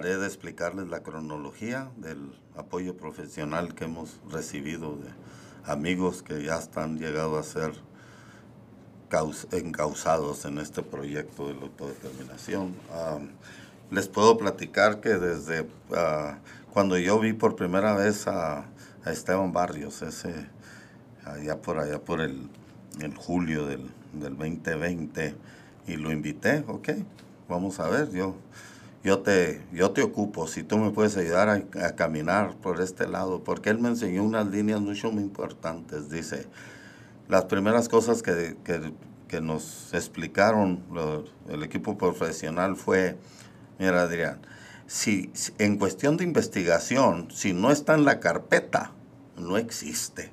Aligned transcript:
trataré 0.00 0.18
de 0.18 0.26
explicarles 0.26 0.88
la 0.88 1.02
cronología 1.02 1.90
del 1.96 2.32
apoyo 2.56 2.96
profesional 2.96 3.74
que 3.74 3.84
hemos 3.84 4.18
recibido 4.30 4.96
de 4.96 5.10
amigos 5.70 6.22
que 6.22 6.42
ya 6.42 6.56
están 6.56 6.98
llegado 6.98 7.38
a 7.38 7.42
ser 7.42 7.72
encausados 9.52 10.46
en 10.46 10.58
este 10.58 10.82
proyecto 10.82 11.48
de 11.48 11.54
la 11.54 11.62
autodeterminación. 11.62 12.74
les 13.90 14.08
puedo 14.08 14.38
platicar 14.38 15.00
que 15.00 15.10
desde 15.10 15.68
ah, 15.94 16.38
cuando 16.72 16.96
yo 16.96 17.18
vi 17.18 17.34
por 17.34 17.56
primera 17.56 17.94
vez 17.94 18.26
a, 18.26 18.64
Esteban 19.04 19.52
Barrios, 19.52 20.02
ese 20.02 20.46
allá 21.24 21.60
por 21.60 21.78
allá 21.78 21.98
por 22.00 22.20
el, 22.20 22.48
julio 23.16 23.66
del, 23.66 23.90
del 24.12 24.36
2020, 24.36 25.34
y 25.86 25.96
lo 25.96 26.12
invité, 26.12 26.64
ok, 26.68 26.90
vamos 27.48 27.80
a 27.80 27.88
ver, 27.88 28.10
yo, 28.10 28.36
yo, 29.02 29.20
te, 29.20 29.62
yo 29.72 29.90
te 29.92 30.02
ocupo, 30.02 30.46
si 30.46 30.62
tú 30.62 30.76
me 30.78 30.90
puedes 30.90 31.16
ayudar 31.16 31.48
a, 31.48 31.96
caminar 31.96 32.54
por 32.56 32.80
este 32.80 33.08
lado, 33.08 33.42
porque 33.42 33.70
él 33.70 33.78
me 33.78 33.88
enseñó 33.88 34.22
unas 34.22 34.46
líneas 34.46 34.80
mucho 34.80 35.10
muy 35.10 35.22
importantes, 35.22 36.10
dice, 36.10 36.46
las 37.28 37.44
primeras 37.46 37.88
cosas 37.88 38.22
que, 38.22 38.56
que, 38.64 39.40
nos 39.40 39.94
explicaron 39.94 40.82
el 41.48 41.62
equipo 41.62 41.96
profesional 41.96 42.74
fue, 42.74 43.16
mira 43.78 44.02
Adrián, 44.02 44.40
si, 44.86 45.30
en 45.58 45.78
cuestión 45.78 46.16
de 46.16 46.24
investigación, 46.24 47.28
si 47.30 47.52
no 47.52 47.70
está 47.70 47.94
en 47.94 48.04
la 48.04 48.18
carpeta, 48.18 48.90
no 49.36 49.56
existe. 49.56 50.32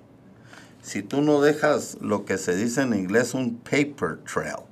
Si 0.82 1.04
tú 1.04 1.22
no 1.22 1.42
dejas 1.42 1.98
lo 2.02 2.26
que 2.26 2.40
se 2.40 2.56
dice 2.56 2.82
en 2.82 2.95
inglés 2.95 3.36
un 3.36 3.58
paper 3.58 4.18
trail, 4.23 4.64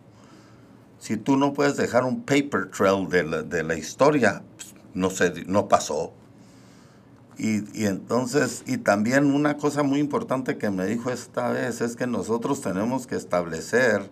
si 0.99 1.17
tú 1.17 1.37
no 1.37 1.53
puedes 1.53 1.77
dejar 1.77 2.03
un 2.03 2.23
paper 2.23 2.71
trail 2.71 3.07
de 3.09 3.23
la, 3.23 3.43
de 3.43 3.63
la 3.63 3.75
historia, 3.75 4.43
pues, 4.55 4.73
no, 4.93 5.09
se, 5.09 5.45
no 5.45 5.67
pasó. 5.67 6.13
Y, 7.37 7.79
y, 7.79 7.85
entonces, 7.85 8.63
y 8.65 8.77
también 8.77 9.25
una 9.25 9.57
cosa 9.57 9.83
muy 9.83 9.99
importante 9.99 10.57
que 10.57 10.69
me 10.69 10.85
dijo 10.85 11.11
esta 11.11 11.49
vez 11.49 11.81
es 11.81 11.95
que 11.95 12.07
nosotros 12.07 12.61
tenemos 12.61 13.07
que 13.07 13.15
establecer 13.15 14.09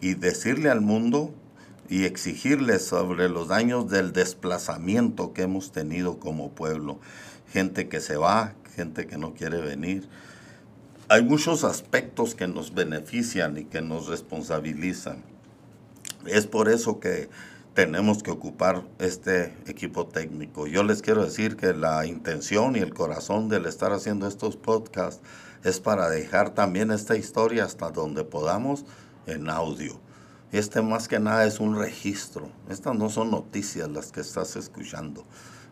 y 0.00 0.14
decirle 0.14 0.70
al 0.70 0.82
mundo 0.82 1.32
y 1.88 2.04
exigirle 2.04 2.78
sobre 2.78 3.28
los 3.28 3.48
daños 3.48 3.88
del 3.88 4.12
desplazamiento 4.12 5.32
que 5.32 5.42
hemos 5.42 5.72
tenido 5.72 6.18
como 6.18 6.50
pueblo. 6.50 7.00
Gente 7.52 7.88
que 7.88 8.00
se 8.00 8.16
va, 8.16 8.54
gente 8.74 9.06
que 9.06 9.18
no 9.18 9.34
quiere 9.34 9.60
venir. 9.60 10.08
Hay 11.08 11.22
muchos 11.22 11.64
aspectos 11.64 12.34
que 12.34 12.48
nos 12.48 12.74
benefician 12.74 13.56
y 13.56 13.64
que 13.64 13.80
nos 13.80 14.08
responsabilizan. 14.08 15.22
Es 16.28 16.46
por 16.46 16.68
eso 16.68 17.00
que 17.00 17.28
tenemos 17.74 18.22
que 18.22 18.30
ocupar 18.30 18.84
este 18.98 19.54
equipo 19.66 20.06
técnico. 20.06 20.66
Yo 20.66 20.82
les 20.82 21.02
quiero 21.02 21.24
decir 21.24 21.56
que 21.56 21.74
la 21.74 22.06
intención 22.06 22.74
y 22.74 22.78
el 22.78 22.94
corazón 22.94 23.48
del 23.48 23.66
estar 23.66 23.92
haciendo 23.92 24.26
estos 24.26 24.56
podcasts 24.56 25.20
es 25.62 25.78
para 25.80 26.08
dejar 26.08 26.54
también 26.54 26.90
esta 26.90 27.16
historia 27.16 27.64
hasta 27.64 27.90
donde 27.90 28.24
podamos 28.24 28.84
en 29.26 29.50
audio. 29.50 30.00
Este 30.52 30.80
más 30.80 31.08
que 31.08 31.18
nada 31.18 31.44
es 31.44 31.60
un 31.60 31.76
registro. 31.76 32.48
Estas 32.70 32.96
no 32.96 33.10
son 33.10 33.30
noticias 33.30 33.90
las 33.90 34.10
que 34.10 34.20
estás 34.20 34.56
escuchando. 34.56 35.24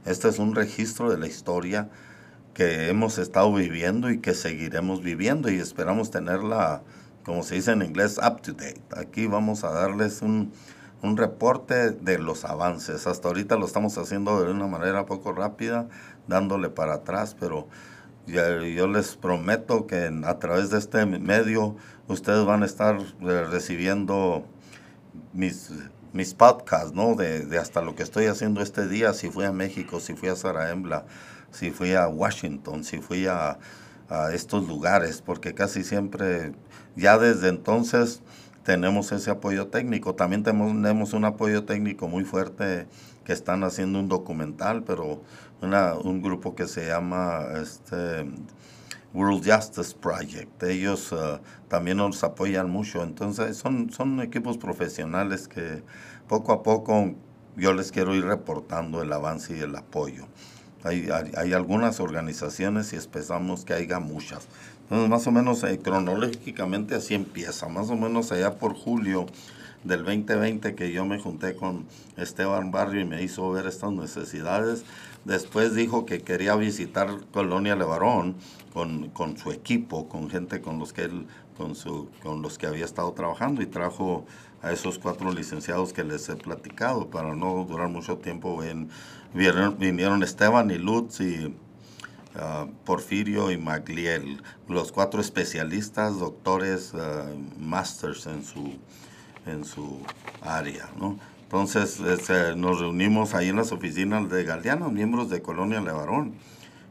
Este 0.04 0.28
es 0.28 0.38
un 0.38 0.54
registro 0.54 1.10
de 1.10 1.16
la 1.16 1.26
historia 1.26 1.88
que 2.52 2.88
hemos 2.88 3.18
estado 3.18 3.52
viviendo 3.54 4.10
y 4.10 4.18
que 4.18 4.34
seguiremos 4.34 5.02
viviendo 5.02 5.50
y 5.50 5.56
esperamos 5.56 6.10
tenerla 6.10 6.82
como 7.24 7.42
se 7.42 7.56
dice 7.56 7.72
en 7.72 7.82
inglés, 7.82 8.18
up 8.18 8.42
to 8.42 8.52
date. 8.52 8.82
Aquí 8.96 9.26
vamos 9.26 9.64
a 9.64 9.70
darles 9.70 10.22
un, 10.22 10.52
reporte 11.02 11.90
de 11.90 12.18
los 12.18 12.46
avances. 12.46 13.06
Hasta 13.06 13.28
ahorita 13.28 13.56
lo 13.56 13.66
estamos 13.66 13.98
haciendo 13.98 14.42
de 14.42 14.50
una 14.50 14.66
manera 14.66 15.04
poco 15.04 15.32
rápida, 15.32 15.86
dándole 16.28 16.70
para 16.70 16.94
atrás, 16.94 17.36
pero 17.38 17.68
yo 18.26 18.86
les 18.86 19.14
prometo 19.16 19.86
que 19.86 20.10
a 20.24 20.38
través 20.38 20.70
de 20.70 20.78
este 20.78 21.04
medio 21.04 21.76
ustedes 22.08 22.46
van 22.46 22.62
a 22.62 22.66
estar 22.66 22.98
eh, 23.20 23.44
recibiendo 23.50 24.46
mis, 25.34 25.72
mis 26.14 26.32
podcasts, 26.32 26.94
¿no? 26.94 27.16
De, 27.16 27.44
de, 27.44 27.58
hasta 27.58 27.82
lo 27.82 27.94
que 27.94 28.02
estoy 28.02 28.24
haciendo 28.24 28.62
este 28.62 28.88
día, 28.88 29.12
si 29.12 29.28
fui 29.28 29.44
a 29.44 29.52
México, 29.52 30.00
si 30.00 30.14
fui 30.14 30.30
a 30.30 30.36
Saraembla, 30.36 31.04
si 31.50 31.70
fui 31.70 31.92
a 31.92 32.08
Washington, 32.08 32.82
si 32.82 32.98
fui 33.02 33.26
a, 33.26 33.58
a 34.08 34.32
estos 34.32 34.66
lugares, 34.66 35.20
porque 35.20 35.52
casi 35.54 35.84
siempre 35.84 36.52
ya 36.96 37.18
desde 37.18 37.48
entonces 37.48 38.22
tenemos 38.64 39.12
ese 39.12 39.30
apoyo 39.30 39.68
técnico. 39.68 40.14
También 40.14 40.42
tenemos, 40.42 41.12
un 41.12 41.24
apoyo 41.24 41.64
técnico 41.64 42.08
muy 42.08 42.24
fuerte 42.24 42.86
que 43.24 43.32
están 43.32 43.62
haciendo 43.64 44.00
un 44.00 44.08
documental, 44.08 44.82
pero 44.84 45.22
un 45.60 46.22
grupo 46.22 46.54
que 46.54 46.66
se 46.66 46.86
llama 46.86 47.46
este, 47.60 48.26
World 49.14 49.48
Justice 49.48 49.94
Project. 49.94 50.62
Ellos 50.62 51.12
uh, 51.12 51.38
también 51.68 51.98
nos 51.98 52.22
apoyan 52.24 52.68
mucho. 52.68 53.02
Entonces 53.02 53.56
son, 53.56 53.90
son 53.90 54.20
equipos 54.20 54.58
profesionales 54.58 55.48
que 55.48 55.82
poco 56.26 56.52
a 56.52 56.62
poco 56.62 57.14
yo 57.56 57.72
les 57.72 57.92
quiero 57.92 58.14
ir 58.14 58.24
reportando 58.24 59.00
el 59.02 59.12
avance 59.12 59.56
y 59.56 59.60
el 59.60 59.76
apoyo. 59.76 60.26
Hay, 60.82 61.08
hay, 61.36 61.52
algunas 61.54 61.98
organizaciones 61.98 62.92
y 62.92 62.96
esperamos 62.96 63.64
que 63.64 63.72
haya 63.72 64.00
muchas. 64.00 64.48
Entonces, 64.84 65.08
más 65.08 65.26
o 65.26 65.32
menos 65.32 65.64
eh, 65.64 65.78
cronológicamente 65.82 66.94
así 66.94 67.14
empieza. 67.14 67.68
Más 67.68 67.90
o 67.90 67.96
menos 67.96 68.32
allá 68.32 68.58
por 68.58 68.74
julio 68.74 69.26
del 69.82 70.04
2020 70.04 70.74
que 70.74 70.92
yo 70.92 71.04
me 71.04 71.18
junté 71.18 71.54
con 71.56 71.86
Esteban 72.16 72.70
Barrio 72.70 73.02
y 73.02 73.04
me 73.04 73.22
hizo 73.22 73.50
ver 73.50 73.66
estas 73.66 73.92
necesidades. 73.92 74.84
Después 75.24 75.74
dijo 75.74 76.04
que 76.04 76.20
quería 76.20 76.54
visitar 76.56 77.08
Colonia 77.32 77.76
Levarón 77.76 78.36
con, 78.72 79.08
con 79.10 79.38
su 79.38 79.52
equipo, 79.52 80.08
con 80.08 80.28
gente 80.30 80.60
con 80.60 80.78
los 80.78 80.92
que 80.92 81.04
él, 81.04 81.26
con, 81.56 81.74
su, 81.74 82.08
con 82.22 82.42
los 82.42 82.58
que 82.58 82.66
había 82.66 82.84
estado 82.84 83.12
trabajando 83.12 83.62
y 83.62 83.66
trajo 83.66 84.26
a 84.62 84.72
esos 84.72 84.98
cuatro 84.98 85.30
licenciados 85.32 85.92
que 85.92 86.04
les 86.04 86.28
he 86.28 86.36
platicado 86.36 87.08
para 87.08 87.34
no 87.34 87.64
durar 87.68 87.88
mucho 87.88 88.16
tiempo. 88.18 88.62
En, 88.62 88.88
vinieron, 89.34 90.22
Esteban 90.22 90.70
y 90.70 90.78
Lutz 90.78 91.20
y 91.20 91.54
ah, 92.36 92.66
Porfirio 92.84 93.50
y 93.50 93.58
Magliel, 93.58 94.42
los 94.68 94.92
cuatro 94.92 95.20
especialistas, 95.20 96.18
doctores, 96.18 96.92
uh, 96.94 97.36
masters 97.58 98.26
en 98.26 98.44
su, 98.44 98.78
en 99.46 99.64
su 99.64 100.00
área. 100.42 100.88
¿no? 100.98 101.18
Entonces 101.42 102.00
este, 102.00 102.56
nos 102.56 102.80
reunimos 102.80 103.34
ahí 103.34 103.48
en 103.48 103.56
las 103.56 103.72
oficinas 103.72 104.28
de 104.30 104.44
Galeano, 104.44 104.90
miembros 104.90 105.30
de 105.30 105.42
Colonia 105.42 105.80
Levarón, 105.80 106.34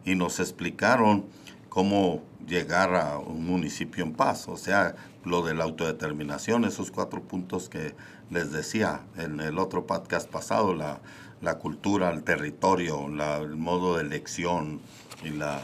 y 0.06 0.16
nos 0.16 0.40
explicaron 0.40 1.26
cómo 1.70 2.24
llegar 2.48 2.96
a 2.96 3.18
un 3.18 3.46
municipio 3.46 4.04
en 4.04 4.14
paz, 4.14 4.48
o 4.48 4.58
sea, 4.58 4.96
lo 5.24 5.42
de 5.42 5.54
la 5.54 5.64
autodeterminación, 5.64 6.66
esos 6.66 6.92
cuatro 6.92 7.22
puntos 7.22 7.70
que 7.70 7.96
les 8.30 8.52
decía 8.52 9.02
en 9.18 9.40
el 9.40 9.58
otro 9.58 9.86
podcast 9.86 10.30
pasado, 10.30 10.74
la, 10.74 11.00
la 11.44 11.60
cultura, 11.60 12.10
el 12.10 12.24
territorio, 12.24 13.06
el 13.08 13.56
modo 13.58 13.98
de 13.98 14.04
elección 14.04 14.80
y 15.24 15.30
la, 15.30 15.62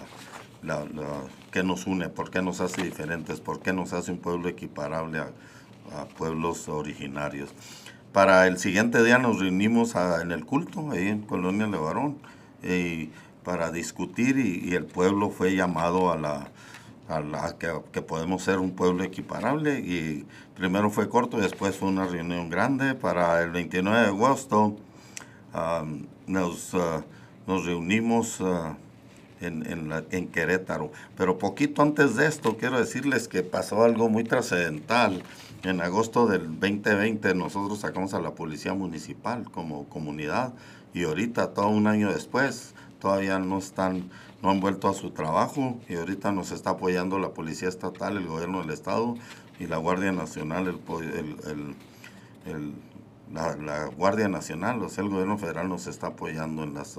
la, 0.61 0.83
qué 1.51 1.63
nos 1.63 1.87
une, 1.87 2.09
por 2.09 2.29
qué 2.29 2.41
nos 2.41 2.59
hace 2.59 2.83
diferentes, 2.83 3.39
por 3.39 3.61
qué 3.61 3.71
nos 3.71 3.93
hace 3.93 4.11
un 4.11 4.19
pueblo 4.19 4.49
equiparable 4.49 5.19
a, 5.19 5.31
pueblos 6.17 6.69
originarios. 6.69 7.49
Para 8.13 8.45
el 8.45 8.59
siguiente 8.59 9.03
día 9.03 9.17
nos 9.17 9.39
reunimos 9.39 9.95
en 9.95 10.31
el 10.31 10.45
culto, 10.45 10.91
ahí 10.91 11.07
en 11.07 11.21
Colonia 11.21 11.65
Levarón, 11.65 12.17
y 12.61 13.09
para 13.43 13.71
discutir 13.71 14.37
y 14.37 14.75
el 14.75 14.85
pueblo 14.85 15.31
fue 15.31 15.55
llamado 15.55 16.11
a 16.11 16.17
la 16.17 16.51
a 17.09 17.55
que, 17.57 18.01
podemos 18.03 18.43
ser 18.43 18.59
un 18.59 18.71
pueblo 18.71 19.03
equiparable 19.03 19.79
y 19.79 20.27
primero 20.55 20.91
fue 20.91 21.09
corto 21.09 21.39
y 21.39 21.41
después 21.41 21.75
fue 21.75 21.89
una 21.89 22.05
reunión 22.05 22.51
grande 22.51 22.93
para 22.93 23.41
el 23.41 23.49
29 23.49 23.99
de 23.99 24.05
agosto 24.05 24.77
nos, 26.27 26.73
uh, 26.73 27.03
nos 27.47 27.65
reunimos 27.65 28.39
uh, 28.41 28.75
en, 29.41 29.65
en, 29.65 29.91
en, 30.11 30.27
Querétaro. 30.27 30.91
Pero 31.17 31.37
poquito 31.37 31.81
antes 31.81 32.15
de 32.15 32.27
esto 32.27 32.57
quiero 32.57 32.79
decirles 32.79 33.27
que 33.27 33.43
pasó 33.43 33.83
algo 33.83 34.09
muy 34.09 34.23
trascendental. 34.23 35.23
En 35.63 35.81
agosto 35.81 36.27
del 36.27 36.59
2020 36.59 37.35
nosotros 37.35 37.79
sacamos 37.79 38.13
a 38.13 38.21
la 38.21 38.31
policía 38.31 38.73
municipal 38.73 39.49
como 39.51 39.85
comunidad. 39.89 40.53
Y 40.93 41.03
ahorita 41.03 41.53
todo 41.53 41.69
un 41.69 41.87
año 41.87 42.11
después 42.11 42.73
todavía 42.99 43.39
no 43.39 43.59
están 43.59 44.09
no 44.41 44.49
han 44.49 44.59
vuelto 44.59 44.87
a 44.87 44.93
su 44.93 45.11
trabajo. 45.11 45.79
Y 45.87 45.95
ahorita 45.95 46.31
nos 46.31 46.51
está 46.51 46.71
apoyando 46.71 47.19
la 47.19 47.33
Policía 47.33 47.67
Estatal, 47.69 48.17
el 48.17 48.27
Gobierno 48.27 48.61
del 48.61 48.71
Estado 48.71 49.15
y 49.59 49.67
la 49.67 49.77
Guardia 49.77 50.11
Nacional, 50.11 50.67
el, 52.45 52.73
la, 53.33 53.85
Guardia 53.85 54.27
Nacional, 54.27 54.81
o 54.81 54.89
sea, 54.89 55.03
el 55.03 55.09
Gobierno 55.09 55.37
Federal 55.37 55.69
nos 55.69 55.87
está 55.87 56.07
apoyando 56.07 56.63
en 56.63 56.73
los 56.73 56.97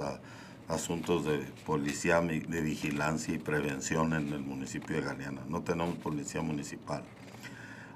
asuntos 0.67 1.25
de 1.25 1.39
policía, 1.65 2.21
de 2.21 2.61
vigilancia 2.61 3.33
y 3.33 3.37
prevención 3.37 4.13
en 4.13 4.31
el 4.33 4.39
municipio 4.39 4.95
de 4.95 5.01
Galeana. 5.01 5.41
No 5.49 5.61
tenemos 5.61 5.95
policía 5.97 6.41
municipal. 6.41 7.03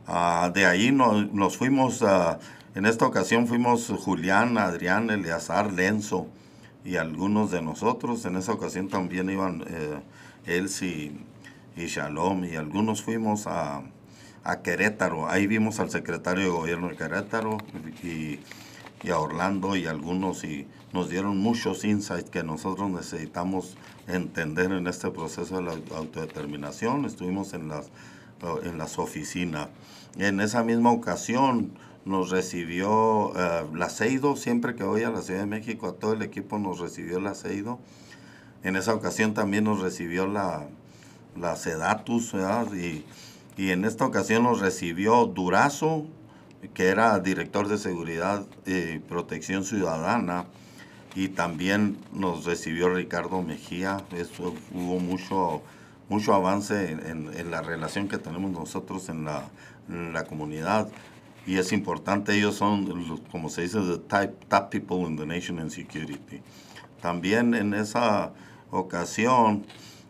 Ah, 0.07 0.51
de 0.53 0.65
ahí 0.65 0.91
nos 0.91 1.57
fuimos 1.57 2.03
En 2.75 2.85
esta 2.85 3.05
ocasión 3.05 3.47
fuimos 3.47 3.87
Julián, 3.87 4.57
Adrián, 4.57 5.09
Eleazar, 5.09 5.71
Lenzo 5.71 6.27
y 6.83 6.97
algunos 6.97 7.51
de 7.51 7.61
nosotros. 7.61 8.25
En 8.25 8.35
esa 8.35 8.51
ocasión 8.51 8.89
también 8.89 9.29
iban 9.29 9.63
eh, 9.67 9.99
Elsie 10.45 11.13
y 11.77 11.85
Shalom 11.85 12.43
y 12.43 12.55
algunos 12.55 13.01
fuimos 13.01 13.47
a, 13.47 13.81
a, 14.45 14.61
Querétaro. 14.61 15.27
Ahí 15.27 15.47
vimos 15.47 15.79
al 15.79 15.89
secretario 15.89 16.43
de 16.43 16.49
gobierno 16.49 16.89
de 16.89 16.95
Querétaro 16.95 17.57
y, 18.03 18.39
y, 19.03 19.09
a 19.09 19.19
Orlando 19.19 19.75
y 19.75 19.87
algunos 19.87 20.43
y 20.43 20.67
nos 20.93 21.09
dieron 21.09 21.37
muchos 21.37 21.83
insights 21.83 22.29
que 22.29 22.43
nosotros 22.43 22.89
necesitamos 22.89 23.75
entender 24.07 24.71
en 24.71 24.87
este 24.87 25.11
proceso 25.11 25.57
de 25.57 25.63
la 25.63 25.71
autodeterminación. 25.95 27.05
Estuvimos 27.05 27.53
en 27.53 27.67
las, 27.67 27.89
en 28.63 28.77
las 28.77 28.97
oficinas. 28.99 29.67
En 30.17 30.39
esa 30.39 30.63
misma 30.63 30.91
ocasión 30.91 31.71
nos 32.05 32.29
recibió 32.29 33.29
uh, 33.29 33.75
la 33.75 33.89
CEIDO, 33.89 34.35
siempre 34.35 34.75
que 34.75 34.83
voy 34.83 35.03
a 35.03 35.09
la 35.09 35.21
Ciudad 35.21 35.41
de 35.41 35.47
México, 35.47 35.87
a 35.87 35.93
todo 35.93 36.13
el 36.13 36.21
equipo 36.21 36.59
nos 36.59 36.79
recibió 36.79 37.19
la 37.19 37.33
CEIDO. 37.33 37.79
En 38.63 38.75
esa 38.75 38.93
ocasión 38.93 39.33
también 39.33 39.63
nos 39.63 39.81
recibió 39.81 40.27
la, 40.27 40.67
la 41.35 41.55
SEDATUS, 41.55 42.33
Y, 42.75 43.05
y, 43.57 43.71
en 43.71 43.85
esta 43.85 44.05
ocasión 44.05 44.43
nos 44.43 44.59
recibió 44.59 45.25
Durazo, 45.25 46.05
que 46.73 46.87
era 46.87 47.19
director 47.19 47.67
de 47.67 47.77
Seguridad 47.77 48.45
y 48.65 48.99
Protección 48.99 49.63
Ciudadana, 49.63 50.45
y 51.15 51.29
también 51.29 51.97
nos 52.11 52.45
recibió 52.45 52.93
Ricardo 52.93 53.41
Mejía. 53.41 54.03
Eso, 54.15 54.53
hubo 54.73 54.99
mucho, 54.99 55.61
mucho 56.09 56.33
avance 56.33 56.91
en, 56.91 57.31
en, 57.33 57.51
la 57.51 57.61
relación 57.61 58.07
que 58.07 58.17
tenemos 58.17 58.51
nosotros 58.51 59.07
en 59.09 59.23
la, 59.23 59.47
en 59.87 60.11
la 60.11 60.25
comunidad 60.25 60.89
y 61.47 61.57
es 61.57 61.71
importante, 61.73 62.35
ellos 62.35 62.55
son, 62.55 63.19
como 63.31 63.49
se 63.49 63.61
dice, 63.61 63.79
the 63.79 63.99
type, 63.99 64.33
top 64.49 64.69
people 64.71 65.07
in 65.07 65.15
the 65.15 65.25
nation 65.25 65.59
in 65.59 65.69
security. 65.69 66.41
También 67.01 67.53
en 67.53 67.75
esa 67.75 68.33
ocasión, 68.71 69.65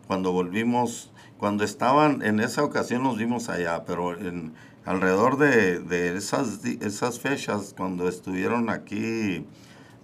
cuando 0.06 0.32
volvimos, 0.32 1.10
cuando 1.38 1.64
estaban, 1.64 2.22
en 2.22 2.40
esa 2.40 2.64
ocasión 2.64 3.02
nos 3.02 3.18
vimos 3.18 3.48
allá, 3.48 3.84
pero 3.84 4.16
en, 4.18 4.54
alrededor 4.84 5.36
de, 5.38 5.80
de 5.80 6.16
esas, 6.16 6.64
esas 6.64 7.20
fechas, 7.20 7.74
cuando 7.76 8.08
estuvieron 8.08 8.70
aquí 8.70 9.44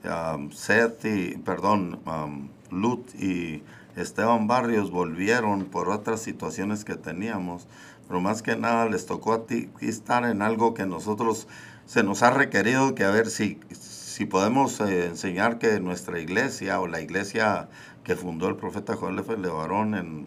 um, 0.04 0.50
Seth 0.50 1.04
y, 1.04 1.36
perdón, 1.38 2.00
um, 2.06 2.48
Lut 2.70 3.14
y 3.14 3.62
Esteban 3.96 4.46
Barrios 4.46 4.90
volvieron 4.90 5.66
por 5.66 5.90
otras 5.90 6.20
situaciones 6.20 6.84
que 6.84 6.96
teníamos 6.96 7.66
pero 8.12 8.20
más 8.20 8.42
que 8.42 8.56
nada 8.56 8.90
les 8.90 9.06
tocó 9.06 9.32
a 9.32 9.46
ti 9.46 9.70
estar 9.80 10.26
en 10.26 10.42
algo 10.42 10.74
que 10.74 10.84
nosotros 10.84 11.48
se 11.86 12.02
nos 12.02 12.22
ha 12.22 12.30
requerido 12.30 12.94
que 12.94 13.04
a 13.04 13.10
ver 13.10 13.28
si, 13.28 13.58
si 13.70 14.26
podemos 14.26 14.80
eh, 14.80 15.06
enseñar 15.06 15.58
que 15.58 15.80
nuestra 15.80 16.20
iglesia 16.20 16.78
o 16.80 16.86
la 16.86 17.00
iglesia 17.00 17.70
que 18.04 18.14
fundó 18.14 18.48
el 18.48 18.56
profeta 18.56 18.96
Joel 18.96 19.18
F. 19.18 19.34
Levarón 19.38 19.94
en, 19.94 20.26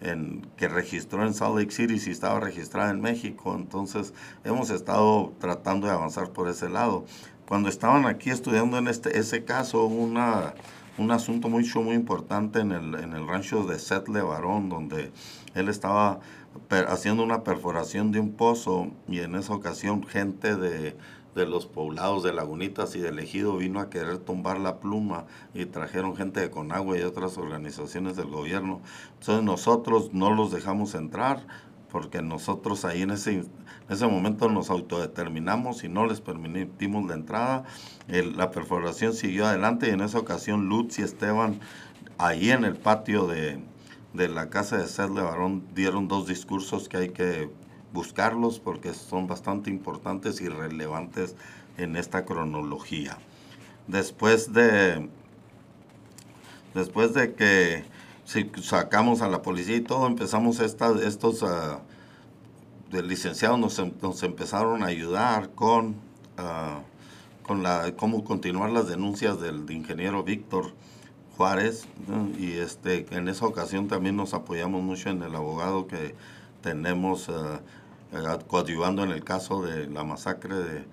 en, 0.00 0.46
que 0.56 0.68
registró 0.68 1.24
en 1.24 1.34
Salt 1.34 1.58
Lake 1.58 1.70
City 1.70 1.98
si 1.98 2.10
estaba 2.10 2.40
registrada 2.40 2.90
en 2.90 3.00
México. 3.00 3.54
Entonces 3.54 4.12
hemos 4.44 4.70
estado 4.70 5.32
tratando 5.38 5.86
de 5.86 5.92
avanzar 5.92 6.30
por 6.30 6.48
ese 6.48 6.68
lado. 6.68 7.04
Cuando 7.46 7.68
estaban 7.68 8.06
aquí 8.06 8.30
estudiando 8.30 8.78
en 8.78 8.88
este, 8.88 9.18
ese 9.18 9.44
caso, 9.44 9.86
una, 9.86 10.54
un 10.98 11.10
asunto 11.10 11.48
mucho, 11.48 11.82
muy 11.82 11.94
importante 11.94 12.60
en 12.60 12.72
el, 12.72 12.94
en 12.96 13.12
el 13.12 13.26
rancho 13.26 13.64
de 13.64 13.78
Seth 13.78 14.08
Levarón, 14.08 14.68
donde 14.68 15.12
él 15.54 15.68
estaba 15.68 16.20
haciendo 16.88 17.22
una 17.22 17.44
perforación 17.44 18.12
de 18.12 18.20
un 18.20 18.32
pozo 18.32 18.88
y 19.08 19.20
en 19.20 19.34
esa 19.34 19.54
ocasión 19.54 20.04
gente 20.04 20.56
de, 20.56 20.96
de 21.36 21.46
los 21.46 21.66
poblados 21.66 22.24
de 22.24 22.32
Lagunitas 22.32 22.96
y 22.96 22.98
del 22.98 23.20
Ejido 23.20 23.56
vino 23.58 23.78
a 23.78 23.90
querer 23.90 24.18
tumbar 24.18 24.58
la 24.58 24.80
pluma 24.80 25.26
y 25.54 25.66
trajeron 25.66 26.16
gente 26.16 26.40
de 26.40 26.50
Conagua 26.50 26.98
y 26.98 27.02
otras 27.02 27.38
organizaciones 27.38 28.16
del 28.16 28.26
gobierno. 28.26 28.80
Entonces 29.20 29.44
nosotros 29.44 30.12
no 30.12 30.34
los 30.34 30.50
dejamos 30.50 30.94
entrar 30.94 31.46
porque 31.92 32.22
nosotros 32.22 32.84
ahí 32.84 33.02
en 33.02 33.10
ese, 33.12 33.32
en 33.34 33.46
ese 33.88 34.06
momento 34.06 34.48
nos 34.48 34.70
autodeterminamos 34.70 35.84
y 35.84 35.88
no 35.88 36.06
les 36.06 36.20
permitimos 36.20 37.06
la 37.06 37.14
entrada. 37.14 37.64
la 38.08 38.50
perforación 38.50 39.12
siguió 39.12 39.46
adelante 39.46 39.88
y 39.88 39.90
en 39.90 40.00
esa 40.00 40.18
ocasión 40.18 40.68
Lutz 40.68 40.98
y 40.98 41.02
Esteban 41.02 41.60
ahí 42.18 42.50
en 42.50 42.64
el 42.64 42.76
patio 42.76 43.26
de, 43.26 43.60
de 44.14 44.28
la 44.28 44.48
casa 44.48 44.78
de 44.78 44.86
Seth 44.86 45.10
Levarón 45.10 45.64
dieron 45.74 46.08
dos 46.08 46.26
discursos 46.26 46.88
que 46.88 46.96
hay 46.96 47.08
que 47.10 47.50
buscarlos 47.96 48.60
porque 48.60 48.92
son 48.92 49.26
bastante 49.26 49.70
importantes 49.70 50.42
y 50.42 50.48
relevantes 50.48 51.34
en 51.78 51.96
esta 51.96 52.26
cronología. 52.26 53.16
Después 53.88 54.52
de, 54.52 55.08
después 56.74 57.14
de 57.14 57.32
que 57.32 57.84
sacamos 58.62 59.22
a 59.22 59.28
la 59.28 59.40
policía 59.40 59.76
y 59.76 59.80
todo, 59.80 60.06
empezamos 60.06 60.60
esta, 60.60 60.92
estos 61.02 61.42
uh, 61.42 61.78
licenciados 62.92 63.58
nos, 63.58 63.78
em, 63.78 63.92
nos, 64.02 64.22
empezaron 64.22 64.82
a 64.82 64.86
ayudar 64.86 65.50
con, 65.54 65.90
uh, 66.38 66.82
con 67.46 67.62
la, 67.62 67.92
cómo 67.96 68.24
continuar 68.24 68.70
las 68.70 68.88
denuncias 68.88 69.40
del 69.40 69.70
ingeniero 69.70 70.22
Víctor 70.22 70.72
Juárez 71.36 71.86
y 72.38 72.52
este 72.52 73.06
en 73.10 73.28
esa 73.28 73.46
ocasión 73.46 73.88
también 73.88 74.16
nos 74.16 74.32
apoyamos 74.32 74.82
mucho 74.82 75.10
en 75.10 75.22
el 75.22 75.34
abogado 75.36 75.86
que 75.86 76.14
tenemos 76.62 77.28
uh, 77.28 77.58
coadyuvando 78.46 79.04
en 79.04 79.10
el 79.10 79.24
caso 79.24 79.62
de 79.62 79.86
la 79.88 80.04
masacre 80.04 80.54
de 80.54 80.84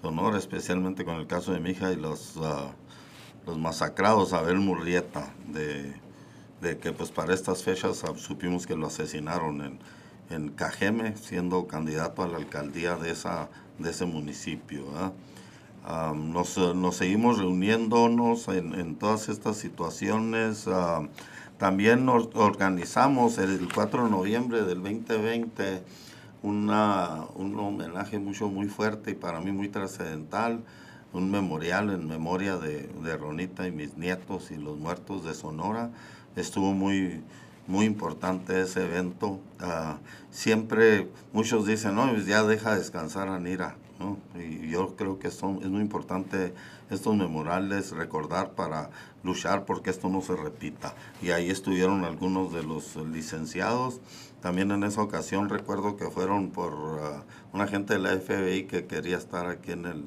Sonora, 0.00 0.38
especialmente 0.38 1.04
con 1.04 1.16
el 1.16 1.26
caso 1.26 1.52
de 1.52 1.60
mi 1.60 1.70
hija 1.70 1.92
y 1.92 1.96
los, 1.96 2.36
uh, 2.36 2.72
los 3.46 3.58
masacrados 3.58 4.32
Abel 4.32 4.58
Murrieta, 4.58 5.32
de, 5.48 5.94
de, 6.60 6.78
que 6.78 6.92
pues 6.92 7.10
para 7.10 7.34
estas 7.34 7.62
fechas 7.62 8.02
supimos 8.16 8.66
que 8.66 8.76
lo 8.76 8.88
asesinaron 8.88 9.62
en, 9.62 9.78
en 10.30 10.48
Cajeme, 10.50 11.16
siendo 11.16 11.66
candidato 11.66 12.22
a 12.22 12.28
la 12.28 12.38
alcaldía 12.38 12.96
de, 12.96 13.10
esa, 13.10 13.48
de 13.78 13.90
ese 13.90 14.06
municipio 14.06 14.84
nos, 16.14 16.58
nos, 16.58 16.96
seguimos 16.96 17.38
reuniéndonos 17.38 18.48
en, 18.48 18.74
en, 18.74 18.96
todas 18.96 19.28
estas 19.28 19.56
situaciones. 19.56 20.68
también 21.58 22.04
nos 22.04 22.28
organizamos 22.34 23.38
el 23.38 23.68
4 23.72 24.04
de 24.04 24.10
noviembre 24.10 24.62
del 24.62 24.82
2020 24.82 25.82
una, 26.42 27.24
un 27.34 27.58
homenaje 27.58 28.18
mucho 28.18 28.48
muy 28.48 28.66
fuerte 28.66 29.12
y 29.12 29.14
para 29.14 29.40
mí 29.40 29.52
muy 29.52 29.68
trascendental, 29.68 30.64
un 31.12 31.30
memorial 31.30 31.90
en 31.90 32.06
memoria 32.06 32.56
de, 32.56 32.88
de, 33.02 33.16
Ronita 33.16 33.66
y 33.66 33.72
mis 33.72 33.96
nietos 33.96 34.50
y 34.50 34.56
los 34.56 34.78
muertos 34.78 35.24
de 35.24 35.34
Sonora. 35.34 35.90
Estuvo 36.36 36.72
muy, 36.72 37.22
muy 37.66 37.86
importante 37.86 38.60
ese 38.60 38.84
evento. 38.84 39.40
Uh, 39.60 39.96
siempre 40.30 41.08
muchos 41.32 41.66
dicen, 41.66 41.94
no, 41.94 42.10
pues 42.10 42.26
ya 42.26 42.42
deja 42.42 42.76
descansar 42.76 43.28
a 43.28 43.38
Nira. 43.38 43.76
Y 44.34 44.68
yo 44.70 44.96
creo 44.96 45.20
que 45.20 45.30
son, 45.30 45.60
es 45.62 45.68
muy 45.68 45.80
importante 45.80 46.54
estos 46.90 47.14
memoriales 47.14 47.92
recordar 47.92 48.50
para 48.50 48.90
luchar 49.22 49.64
porque 49.64 49.90
esto 49.90 50.08
no 50.08 50.20
se 50.20 50.36
repita. 50.36 50.94
Y 51.20 51.30
ahí 51.30 51.50
estuvieron 51.50 52.04
algunos 52.04 52.52
de 52.52 52.62
los 52.62 52.96
licenciados. 52.96 54.00
También 54.40 54.70
en 54.70 54.82
esa 54.84 55.02
ocasión 55.02 55.48
recuerdo 55.48 55.96
que 55.96 56.10
fueron 56.10 56.50
por 56.50 56.74
uh, 56.74 57.22
una 57.52 57.66
gente 57.66 57.94
de 57.94 58.00
la 58.00 58.10
FBI 58.10 58.64
que 58.64 58.86
quería 58.86 59.16
estar 59.16 59.46
aquí 59.46 59.72
en 59.72 59.86
el, 59.86 60.04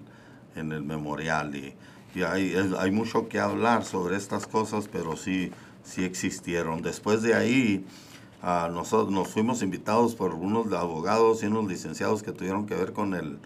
en 0.55 0.72
el 0.72 0.84
memorial. 0.84 1.55
Y, 1.55 1.74
y 2.13 2.24
hay, 2.24 2.55
hay 2.77 2.91
mucho 2.91 3.27
que 3.27 3.39
hablar 3.39 3.86
sobre 3.86 4.17
estas 4.17 4.48
cosas, 4.48 4.89
pero 4.91 5.15
sí, 5.15 5.51
sí 5.84 6.03
existieron. 6.03 6.81
Después 6.81 7.22
de 7.22 7.36
ahí... 7.36 7.86
Uh, 8.43 8.69
nosotros 8.72 9.12
nos 9.12 9.29
fuimos 9.29 9.63
invitados 9.63 10.13
por 10.13 10.36
unos 10.36 10.72
abogados 10.72 11.41
y 11.41 11.48
unos 11.48 11.65
licenciados 11.65 12.22
que 12.22 12.31
tuvieron 12.31 12.67
que 12.67 12.75
ver 12.75 12.93
con 12.93 13.15
el, 13.15 13.39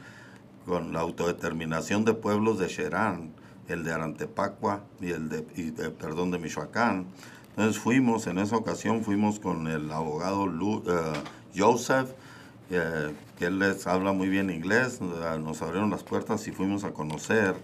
con 0.69 0.93
la 0.93 0.99
autodeterminación 0.99 2.05
de 2.05 2.13
pueblos 2.13 2.59
de 2.59 2.67
Cherán, 2.67 3.31
el 3.73 3.83
de 3.83 3.93
Arantepacua 3.93 4.83
y 4.99 5.11
el 5.11 5.29
de, 5.29 5.41
perdón, 5.91 6.31
de 6.31 6.39
Michoacán. 6.39 7.05
Entonces 7.49 7.81
fuimos, 7.81 8.27
en 8.27 8.39
esa 8.39 8.55
ocasión 8.55 9.03
fuimos 9.03 9.39
con 9.39 9.67
el 9.67 9.91
abogado 9.91 10.47
eh, 10.47 11.13
Joseph, 11.55 12.09
eh, 12.71 13.13
que 13.37 13.45
él 13.45 13.59
les 13.59 13.85
habla 13.87 14.13
muy 14.13 14.29
bien 14.29 14.49
inglés, 14.49 14.99
eh, 15.01 15.39
nos 15.39 15.61
abrieron 15.61 15.89
las 15.89 16.03
puertas 16.03 16.47
y 16.47 16.51
fuimos 16.51 16.83
a 16.83 16.91
conocer 16.91 17.55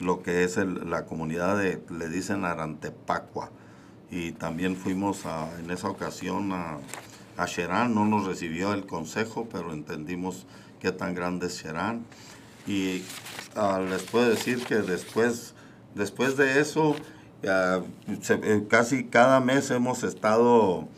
lo 0.00 0.22
que 0.22 0.44
es 0.44 0.56
la 0.56 1.04
comunidad 1.06 1.58
de, 1.58 1.82
le 1.90 2.08
dicen 2.08 2.44
Arantepacua. 2.44 3.50
Y 4.10 4.32
también 4.32 4.76
fuimos 4.76 5.26
a, 5.26 5.48
en 5.58 5.70
esa 5.70 5.88
ocasión 5.88 6.52
a, 6.52 6.78
a 7.36 7.46
Cherán, 7.46 7.94
no 7.94 8.04
nos 8.04 8.26
recibió 8.26 8.72
el 8.72 8.86
consejo, 8.86 9.48
pero 9.50 9.72
entendimos 9.72 10.46
qué 10.80 10.92
tan 10.92 11.14
grande 11.14 11.46
es 11.46 11.58
Cherán. 11.60 12.04
Y 12.66 13.02
uh, 13.56 13.80
les 13.88 14.02
puedo 14.02 14.28
decir 14.28 14.64
que 14.64 14.76
después, 14.76 15.54
después 15.94 16.36
de 16.36 16.60
eso, 16.60 16.96
eh, 17.42 18.66
casi 18.68 19.04
cada 19.04 19.40
mes 19.40 19.70
hemos 19.70 20.02
estado 20.02 20.88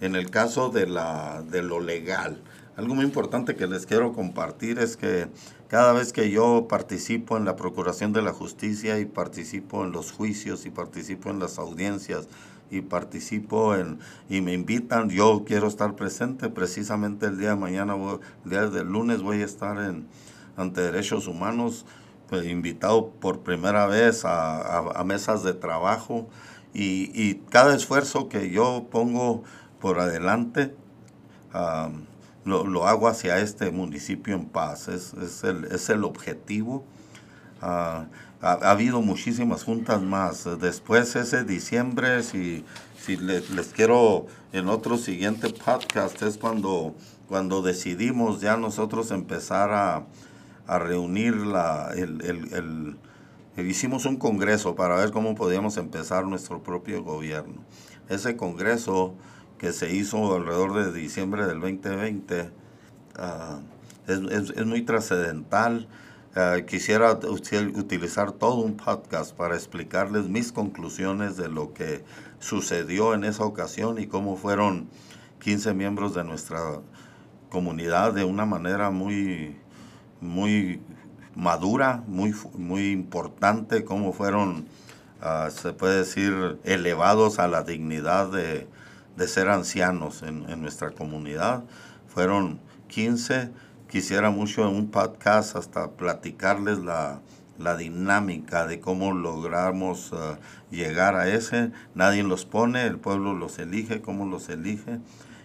en 0.00 0.16
el 0.16 0.30
caso 0.30 0.68
de, 0.68 0.86
la, 0.86 1.42
de 1.50 1.62
lo 1.62 1.80
legal. 1.80 2.42
algo 2.76 2.94
muy 2.94 3.04
importante 3.04 3.56
que 3.56 3.66
les 3.66 3.86
quiero 3.86 4.12
compartir 4.12 4.78
es 4.78 4.96
que 4.96 5.28
cada 5.68 5.92
vez 5.92 6.12
que 6.12 6.30
yo 6.30 6.66
participo 6.68 7.36
en 7.36 7.44
la 7.44 7.56
procuración 7.56 8.12
de 8.12 8.20
la 8.20 8.32
justicia 8.32 8.98
y 8.98 9.06
participo 9.06 9.84
en 9.84 9.92
los 9.92 10.12
juicios 10.12 10.66
y 10.66 10.70
participo 10.70 11.30
en 11.30 11.38
las 11.38 11.58
audiencias 11.58 12.28
y 12.70 12.82
participo 12.82 13.74
en 13.74 13.98
y 14.28 14.40
me 14.40 14.52
invitan, 14.52 15.08
yo 15.08 15.44
quiero 15.46 15.68
estar 15.68 15.94
presente 15.94 16.48
precisamente 16.50 17.26
el 17.26 17.38
día 17.38 17.50
de 17.50 17.56
mañana, 17.56 17.94
el 18.44 18.50
día 18.50 18.68
del 18.68 18.88
lunes 18.88 19.22
voy 19.22 19.42
a 19.42 19.44
estar 19.44 19.78
en 19.78 20.06
ante 20.56 20.80
derechos 20.80 21.26
humanos 21.26 21.84
pues, 22.28 22.46
invitado 22.46 23.10
por 23.10 23.40
primera 23.40 23.86
vez 23.86 24.22
a, 24.24 25.02
mesas 25.04 25.42
de 25.42 25.52
trabajo 25.52 26.26
y, 26.72 27.34
cada 27.50 27.76
esfuerzo 27.76 28.28
que 28.28 28.50
yo 28.50 28.86
pongo 28.90 29.44
por 29.80 30.00
adelante 30.00 30.74
lo, 32.44 32.86
hago 32.86 33.08
hacia 33.08 33.38
este 33.38 33.70
municipio 33.70 34.34
en 34.34 34.46
paz, 34.46 34.88
es, 34.88 35.14
es, 35.14 35.44
el, 35.44 35.64
es 35.66 35.88
el, 35.88 36.04
objetivo. 36.04 36.84
Ah, 37.62 38.06
ha, 38.42 38.70
habido 38.70 39.00
muchísimas 39.00 39.64
juntas 39.64 40.02
más. 40.02 40.46
Después 40.60 41.16
ese 41.16 41.44
diciembre, 41.44 42.22
si, 42.22 42.64
si 43.00 43.16
les, 43.16 43.68
quiero 43.74 44.26
en 44.52 44.68
otro 44.68 44.98
siguiente 44.98 45.50
podcast, 45.50 46.20
es 46.22 46.36
cuando, 46.36 46.94
cuando 47.28 47.62
decidimos 47.62 48.40
ya 48.40 48.56
nosotros 48.56 49.10
empezar 49.10 49.70
a, 49.72 50.04
a 50.66 50.78
reunir 50.78 51.34
la, 51.36 51.90
el, 51.94 52.20
el, 52.22 52.96
el, 53.56 53.66
hicimos 53.66 54.06
un 54.06 54.16
congreso 54.16 54.74
para 54.74 54.96
ver 54.96 55.10
cómo 55.10 55.34
podíamos 55.34 55.76
empezar 55.76 56.24
nuestro 56.26 56.62
propio 56.62 57.02
gobierno. 57.02 57.62
Ese 58.08 58.36
congreso 58.36 59.14
que 59.58 59.72
se 59.72 59.94
hizo 59.94 60.34
alrededor 60.34 60.74
de 60.74 60.92
diciembre 60.92 61.46
del 61.46 61.60
2020 61.60 62.50
ah, 63.16 63.60
es, 64.06 64.18
es, 64.18 64.50
es, 64.56 64.66
muy 64.66 64.82
trascendental. 64.82 65.88
Ah, 66.34 66.56
quisiera 66.66 67.12
utilizar 67.12 68.32
todo 68.32 68.56
un 68.56 68.76
podcast 68.76 69.34
para 69.36 69.54
explicarles 69.54 70.28
mis 70.28 70.52
conclusiones 70.52 71.36
de 71.36 71.48
lo 71.48 71.72
que 71.72 72.04
sucedió 72.40 73.14
en 73.14 73.24
esa 73.24 73.44
ocasión 73.44 73.98
y 73.98 74.06
cómo 74.06 74.36
fueron 74.36 74.88
15 75.40 75.74
miembros 75.74 76.14
de 76.14 76.24
nuestra 76.24 76.80
comunidad 77.50 78.12
de 78.12 78.24
una 78.24 78.46
manera 78.46 78.90
muy 78.90 79.56
muy 80.24 80.80
madura, 81.34 82.02
muy, 82.06 82.34
muy 82.56 82.90
importante, 82.90 83.84
cómo 83.84 84.12
fueron, 84.12 84.66
ah, 85.20 85.48
se 85.50 85.72
puede 85.72 85.98
decir, 85.98 86.58
elevados 86.64 87.38
a 87.38 87.48
la 87.48 87.62
dignidad 87.62 88.30
de, 88.30 88.66
ser 89.26 89.48
ancianos 89.48 90.22
en, 90.22 90.60
nuestra 90.60 90.90
comunidad. 90.90 91.64
Fueron 92.08 92.60
15, 92.88 93.50
quisiera 93.88 94.30
mucho 94.30 94.68
en 94.68 94.74
un 94.74 94.90
podcast 94.90 95.56
hasta 95.56 95.90
platicarles 95.92 96.78
la, 96.78 97.20
dinámica 97.78 98.66
de 98.66 98.80
cómo 98.80 99.12
logramos 99.12 100.12
ah, 100.12 100.38
llegar 100.70 101.14
a 101.14 101.28
ese. 101.28 101.70
Nadie 101.94 102.22
los 102.22 102.44
pone, 102.44 102.84
el 102.86 102.98
pueblo 102.98 103.32
los 103.34 103.58
elige, 103.58 104.00
cómo 104.00 104.26
los 104.26 104.48
elige. 104.48 104.98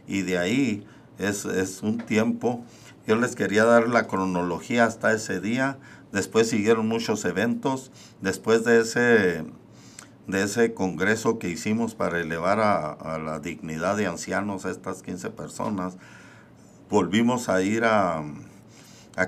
Y 0.08 0.24
de 0.24 0.40
ahí 0.40 0.88
es, 1.20 1.46
es 1.46 1.84
un 1.84 2.00
tiempo 2.00 2.66
yo 3.10 3.16
les 3.16 3.36
quería 3.36 3.66
dar 3.66 3.90
la 3.90 4.06
cronología 4.06 4.84
hasta 4.84 5.12
ese 5.12 5.42
día. 5.42 5.80
Después 6.12 6.48
siguieron 6.48 6.88
muchos 6.88 7.26
eventos. 7.26 7.92
Después 8.22 8.64
de 8.66 8.82
ese, 8.82 9.46
de 10.28 10.44
ese 10.44 10.76
congreso 10.76 11.40
que 11.40 11.50
hicimos 11.50 11.96
para 11.96 12.20
elevar 12.20 12.60
a, 12.60 13.18
la 13.18 13.40
dignidad 13.40 13.98
de 13.98 14.06
ancianos 14.06 14.68
a 14.68 14.70
estas 14.70 15.02
15 15.02 15.32
personas, 15.32 15.98
volvimos 16.88 17.50
a 17.50 17.64
ir 17.64 17.84
a, 17.84 18.24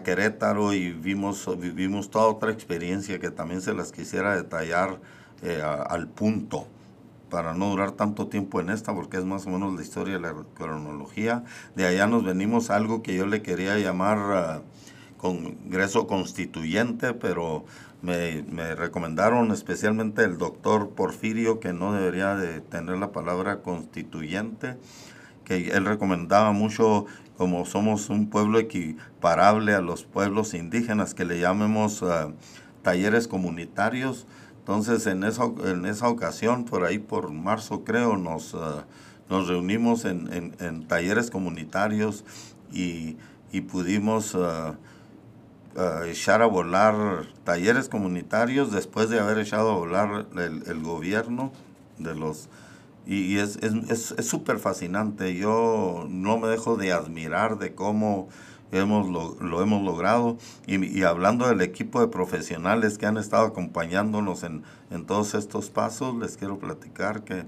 Querétaro 0.05 0.73
y 0.73 0.91
vimos, 0.91 1.50
vivimos 1.59 2.11
toda 2.11 2.27
otra 2.27 2.51
experiencia 2.51 3.19
que 3.19 3.31
también 3.31 3.61
se 3.61 3.73
las 3.73 3.91
quisiera 3.91 4.35
detallar 4.35 5.00
eh, 5.41 5.59
al 5.61 6.07
punto 6.07 6.67
para 7.31 7.55
no 7.55 7.69
durar 7.69 7.93
tanto 7.93 8.27
tiempo 8.27 8.59
en 8.59 8.69
esta, 8.69 8.93
porque 8.93 9.17
es 9.17 9.25
más 9.25 9.47
o 9.47 9.50
menos 9.50 9.73
la 9.73 9.81
historia 9.81 10.15
de 10.15 10.19
la 10.19 10.35
cronología. 10.53 11.43
De 11.75 11.88
allá 11.88 12.05
nos 12.05 12.23
venimos 12.23 12.69
a 12.69 12.75
algo 12.75 13.01
que 13.01 13.15
yo 13.15 13.25
le 13.25 13.41
quería 13.41 13.79
llamar 13.79 14.17
ah, 14.19 14.61
Congreso 15.17 16.05
Constituyente, 16.05 17.13
pero 17.13 17.63
me, 18.01 18.43
me, 18.43 18.75
recomendaron 18.75 19.51
especialmente 19.51 20.23
el 20.23 20.38
doctor 20.38 20.89
Porfirio 20.89 21.59
que 21.59 21.73
no 21.73 21.93
debería 21.93 22.35
de 22.35 22.59
tener 22.59 22.97
la 22.97 23.11
palabra 23.11 23.61
constituyente, 23.61 24.77
que 25.45 25.69
él 25.69 25.85
recomendaba 25.85 26.51
mucho 26.51 27.05
como 27.38 27.65
somos 27.65 28.09
un 28.09 28.29
pueblo 28.29 28.59
equiparable 28.59 29.73
a 29.73 29.81
los 29.81 30.03
pueblos 30.03 30.53
indígenas, 30.53 31.13
que 31.13 31.25
le 31.25 31.39
llamemos 31.39 32.03
ah, 32.03 32.31
talleres 32.81 33.27
comunitarios 33.27 34.27
entonces, 34.61 35.07
en 35.07 35.23
esa, 35.23 35.45
en 35.65 35.87
esa 35.87 36.07
ocasión, 36.07 36.65
por 36.65 36.85
ahí 36.85 36.99
por 36.99 37.31
marzo 37.31 37.83
creo, 37.83 38.15
nos, 38.15 38.53
ah, 38.53 38.85
nos 39.27 39.47
reunimos 39.47 40.05
en, 40.05 40.53
en, 40.59 40.87
talleres 40.87 41.31
comunitarios 41.31 42.23
y, 42.71 43.17
y 43.51 43.61
pudimos 43.61 44.35
uh, 44.35 44.75
echar 46.05 46.43
a 46.43 46.45
volar 46.45 47.25
talleres 47.43 47.89
comunitarios 47.89 48.71
después 48.71 49.09
de 49.09 49.19
haber 49.19 49.39
echado 49.39 49.71
a 49.71 49.77
volar 49.77 50.27
el, 50.35 50.61
el 50.67 50.83
gobierno 50.83 51.51
de 51.97 52.13
los... 52.13 52.47
Y, 53.07 53.39
es 53.39 53.53
súper 53.53 54.57
es, 54.57 54.59
es, 54.59 54.61
fascinante. 54.61 55.35
Yo 55.35 56.05
no 56.07 56.37
me 56.37 56.49
dejo 56.49 56.77
de 56.77 56.91
admirar 56.91 57.57
de 57.57 57.73
cómo 57.73 58.29
hemos 58.71 59.09
lo, 59.09 59.61
hemos 59.61 59.83
logrado. 59.83 60.37
Y, 60.67 61.03
hablando 61.03 61.47
del 61.47 61.61
equipo 61.61 62.01
de 62.01 62.07
profesionales 62.07 62.97
que 62.97 63.05
han 63.05 63.17
estado 63.17 63.45
acompañándonos 63.45 64.43
en, 64.43 64.63
todos 65.05 65.33
estos 65.33 65.69
pasos, 65.69 66.15
les 66.15 66.37
quiero 66.37 66.59
platicar 66.59 67.23
que 67.23 67.45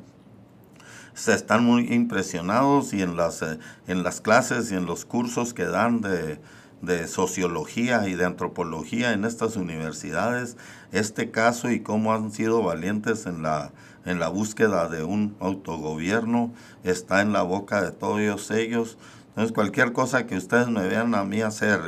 se 1.14 1.34
están 1.34 1.64
muy 1.64 1.94
impresionados 1.94 2.94
y 2.94 3.02
en 3.02 3.16
las, 3.16 3.42
eh, 3.42 3.60
en 3.88 4.04
las 4.04 4.20
clases 4.20 4.72
y 4.72 4.76
en 4.76 4.86
los 4.86 5.06
cursos 5.06 5.54
que 5.54 5.66
dan 5.66 6.02
de, 6.02 6.40
de 6.84 7.08
sociología 7.08 8.08
y 8.08 8.16
de 8.16 8.26
antropología 8.26 9.14
en 9.14 9.24
estas 9.24 9.56
universidades, 9.56 10.58
este 10.92 11.32
caso 11.32 11.72
y 11.72 11.80
cómo 11.80 12.14
han 12.14 12.32
sido 12.32 12.62
valientes 12.62 13.26
en 13.26 13.42
la, 13.42 13.72
en 14.06 14.20
la 14.20 14.28
búsqueda 14.28 14.90
de 14.90 15.04
un 15.04 15.36
autogobierno 15.40 16.54
está 16.84 17.22
en 17.22 17.32
la 17.32 17.42
boca 17.44 17.82
de 17.82 17.92
todos 17.92 18.52
ellos. 18.52 18.98
Entonces, 19.34 19.52
cualquier 19.52 19.94
cosa 19.94 20.28
que 20.28 20.38
ustedes 20.38 20.68
me 20.68 20.88
vean 20.88 21.16
a 21.16 21.24
mí 21.24 21.42
hacer, 21.42 21.82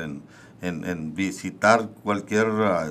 en, 0.62 1.14
visitar 1.14 1.90
cualquier 2.02 2.48
ah, 2.48 2.90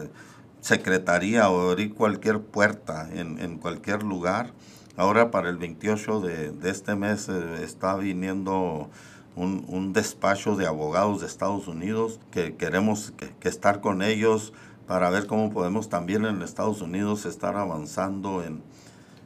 secretaría 0.60 1.50
o 1.50 1.70
abrir 1.70 1.92
cualquier 1.92 2.40
puerta 2.40 3.08
en, 3.12 3.58
cualquier 3.58 4.04
lugar, 4.04 4.52
ahora 4.96 5.32
para 5.32 5.48
el 5.48 5.56
28 5.56 6.20
de, 6.20 6.70
este 6.70 6.94
mes 6.94 7.28
eh, 7.28 7.64
está 7.64 7.96
viniendo 7.96 8.90
un, 9.34 9.92
despacho 9.92 10.54
de 10.54 10.68
abogados 10.68 11.20
de 11.20 11.26
Estados 11.26 11.66
Unidos 11.66 12.20
que 12.30 12.54
queremos 12.54 13.12
que, 13.40 13.48
estar 13.48 13.80
con 13.80 14.02
ellos 14.02 14.52
para 14.86 15.10
ver 15.10 15.26
cómo 15.26 15.50
podemos 15.50 15.88
también 15.88 16.24
en 16.26 16.42
Estados 16.42 16.80
Unidos 16.80 17.26
estar 17.26 17.56
avanzando 17.56 18.44
en, 18.44 18.62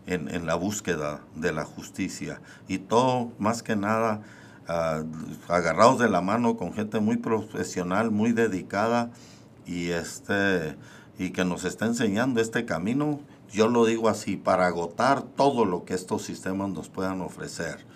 en 0.06 0.46
la 0.46 0.54
búsqueda 0.54 1.20
de 1.34 1.52
la 1.52 1.66
justicia. 1.66 2.40
Y 2.66 2.78
todo, 2.78 3.30
más 3.38 3.62
que 3.62 3.76
nada, 3.76 4.22
agarrados 4.68 5.98
de 5.98 6.10
la 6.10 6.20
mano 6.20 6.56
con 6.56 6.74
gente 6.74 7.00
muy 7.00 7.16
profesional, 7.16 8.10
muy 8.10 8.32
dedicada 8.32 9.10
y, 9.66 9.90
este, 9.90 10.76
y 11.18 11.30
que 11.30 11.44
nos 11.44 11.64
está 11.64 11.86
enseñando 11.86 12.40
este 12.40 12.66
camino, 12.66 13.20
yo 13.50 13.68
lo 13.68 13.86
digo 13.86 14.08
así, 14.10 14.36
para 14.36 14.66
agotar 14.66 15.22
todo 15.22 15.64
lo 15.64 15.84
que 15.84 15.94
estos 15.94 16.22
sistemas 16.22 16.68
nos 16.70 16.90
puedan 16.90 17.22
ofrecer 17.22 17.86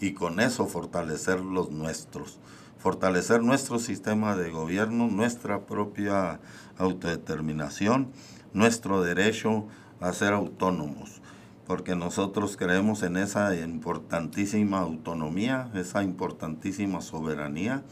y 0.00 0.12
con 0.12 0.40
eso 0.40 0.66
fortalecer 0.66 1.40
los 1.40 1.70
nuestros, 1.70 2.38
fortalecer 2.78 3.42
nuestro 3.42 3.78
sistema 3.78 4.34
de 4.34 4.50
gobierno, 4.50 5.08
nuestra 5.08 5.66
propia 5.66 6.40
autodeterminación, 6.78 8.08
nuestro 8.54 9.02
derecho 9.02 9.66
a 10.00 10.12
ser 10.12 10.32
autónomos 10.32 11.20
porque 11.66 11.96
nosotros 11.96 12.56
creemos 12.56 13.02
en 13.02 13.16
esa 13.16 13.56
importantísima 13.56 14.80
autonomía, 14.80 15.70
esa 15.74 16.02
importantísima 16.02 17.00
soberanía. 17.00 17.82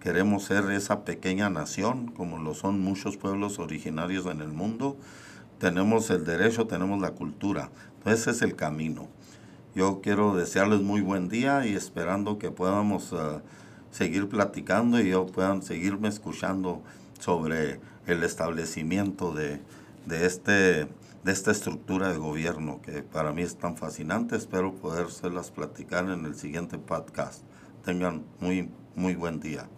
Queremos 0.00 0.44
ser 0.44 0.70
esa 0.70 1.04
pequeña 1.04 1.48
nación, 1.48 2.08
como 2.08 2.38
lo 2.38 2.54
son 2.54 2.80
muchos 2.80 3.16
pueblos 3.16 3.58
originarios 3.58 4.26
en 4.26 4.40
el 4.40 4.48
mundo. 4.48 4.96
Tenemos 5.58 6.10
el 6.10 6.24
derecho, 6.24 6.66
tenemos 6.66 7.00
la 7.00 7.12
cultura. 7.12 7.70
Ese 8.04 8.32
es 8.32 8.42
el 8.42 8.56
camino. 8.56 9.08
Yo 9.74 10.00
quiero 10.02 10.36
desearles 10.36 10.82
muy 10.82 11.00
buen 11.00 11.28
día 11.28 11.66
y 11.66 11.74
esperando 11.74 12.38
que 12.38 12.50
podamos 12.50 13.12
uh, 13.12 13.40
seguir 13.90 14.28
platicando 14.28 15.00
y 15.00 15.10
yo 15.10 15.26
puedan 15.26 15.62
seguirme 15.62 16.08
escuchando 16.08 16.82
sobre 17.18 17.80
el 18.06 18.22
establecimiento 18.24 19.32
de, 19.32 19.60
de 20.06 20.26
este 20.26 20.88
de 21.24 21.32
esta 21.32 21.50
estructura 21.50 22.12
de 22.12 22.18
gobierno 22.18 22.80
que 22.82 23.02
para 23.02 23.32
mí 23.32 23.42
es 23.42 23.56
tan 23.56 23.76
fascinante. 23.76 24.36
Espero 24.36 24.74
podérselas 24.74 25.50
platicar 25.50 26.10
en 26.10 26.26
el 26.26 26.34
siguiente 26.36 26.78
podcast. 26.78 27.42
tengan 27.84 28.24
muy, 28.40 28.70
muy 28.94 29.14
buen 29.14 29.40
día. 29.40 29.68